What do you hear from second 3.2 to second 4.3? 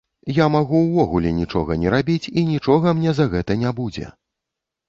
за гэта не будзе.